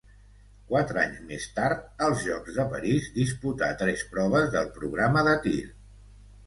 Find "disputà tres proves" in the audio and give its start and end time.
3.19-4.53